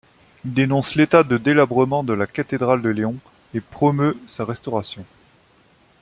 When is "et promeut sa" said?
3.53-4.43